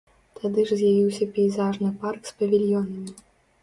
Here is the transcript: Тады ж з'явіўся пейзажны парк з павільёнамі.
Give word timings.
Тады 0.39 0.63
ж 0.69 0.77
з'явіўся 0.79 1.29
пейзажны 1.37 1.95
парк 2.01 2.21
з 2.35 2.39
павільёнамі. 2.43 3.19